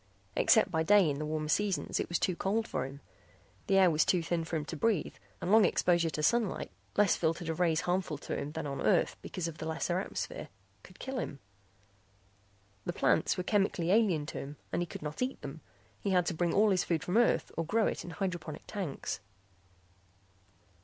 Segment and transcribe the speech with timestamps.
[0.35, 3.01] Except by day in the warmer seasons it was too cold for him.
[3.67, 7.15] The air was too thin for him to breathe and long exposure to sunlight less
[7.15, 10.49] filtered of rays harmful to him than on Earth because of the lesser atmosphere
[10.81, 11.37] could kill him.
[12.83, 15.61] The plants were chemically alien to him and he could not eat them;
[15.99, 19.19] he had to bring all his food from Earth or grow it in hydroponic tanks.